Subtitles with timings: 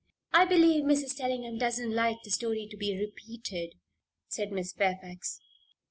[0.33, 1.15] I believe Mrs.
[1.15, 3.75] Tellingham doesn't like the story to be repeated,"
[4.35, 5.39] added Miss Fairfax.